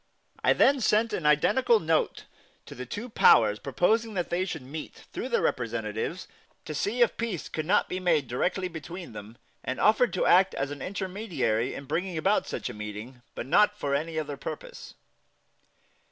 I 0.43 0.53
then 0.53 0.81
sent 0.81 1.13
an 1.13 1.27
identical 1.27 1.79
note 1.79 2.23
to 2.65 2.73
the 2.73 2.87
two 2.87 3.07
powers 3.07 3.59
proposing 3.59 4.15
that 4.15 4.31
they 4.31 4.45
should 4.45 4.63
meet, 4.63 4.95
through 5.13 5.29
their 5.29 5.43
representatives, 5.43 6.27
to 6.65 6.73
see 6.73 7.03
if 7.03 7.15
peace 7.17 7.47
could 7.47 7.67
not 7.67 7.87
be 7.87 7.99
made 7.99 8.27
directly 8.27 8.67
between 8.67 9.13
them, 9.13 9.37
and 9.63 9.79
offered 9.79 10.11
to 10.13 10.25
act 10.25 10.55
as 10.55 10.71
an 10.71 10.81
intermediary 10.81 11.75
in 11.75 11.85
bringing 11.85 12.17
about 12.17 12.47
such 12.47 12.67
a 12.67 12.73
meeting, 12.73 13.21
but 13.35 13.45
not 13.45 13.77
for 13.77 13.93
any 13.93 14.17
other 14.17 14.37
purpose. 14.37 14.95